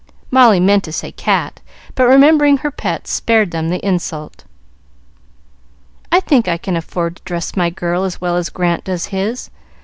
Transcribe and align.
Molly 0.31 0.59
meant 0.59 0.83
to 0.85 0.91
say 0.91 1.11
"cat," 1.11 1.59
but 1.93 2.07
remembering 2.07 2.57
her 2.57 2.71
pets, 2.71 3.11
spared 3.11 3.51
them 3.51 3.69
the 3.69 3.85
insult. 3.87 4.45
"I 6.11 6.19
think 6.19 6.47
I 6.47 6.57
can 6.57 6.75
afford 6.75 7.17
to 7.17 7.23
dress 7.23 7.55
my 7.55 7.69
girl 7.69 8.03
as 8.03 8.19
well 8.19 8.35
as 8.35 8.49
Grant 8.49 8.83
does 8.85 9.05
his. 9.13 9.51